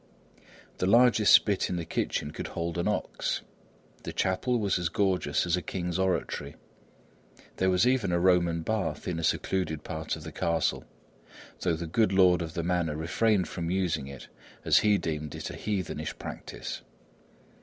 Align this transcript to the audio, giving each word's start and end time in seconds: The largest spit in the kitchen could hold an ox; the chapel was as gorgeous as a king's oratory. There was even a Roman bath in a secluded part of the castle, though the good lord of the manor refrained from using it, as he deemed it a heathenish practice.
The 0.79 0.87
largest 0.87 1.31
spit 1.31 1.69
in 1.69 1.75
the 1.75 1.85
kitchen 1.85 2.31
could 2.31 2.47
hold 2.47 2.79
an 2.79 2.87
ox; 2.87 3.41
the 4.01 4.11
chapel 4.11 4.57
was 4.57 4.79
as 4.79 4.89
gorgeous 4.89 5.45
as 5.45 5.55
a 5.55 5.61
king's 5.61 5.99
oratory. 5.99 6.55
There 7.57 7.69
was 7.69 7.85
even 7.85 8.11
a 8.11 8.19
Roman 8.19 8.63
bath 8.63 9.07
in 9.07 9.19
a 9.19 9.23
secluded 9.23 9.83
part 9.83 10.15
of 10.15 10.23
the 10.23 10.31
castle, 10.31 10.85
though 11.59 11.75
the 11.75 11.85
good 11.85 12.11
lord 12.13 12.41
of 12.41 12.55
the 12.55 12.63
manor 12.63 12.95
refrained 12.95 13.47
from 13.47 13.69
using 13.69 14.07
it, 14.07 14.27
as 14.65 14.79
he 14.79 14.97
deemed 14.97 15.35
it 15.35 15.51
a 15.51 15.53
heathenish 15.55 16.17
practice. 16.17 16.81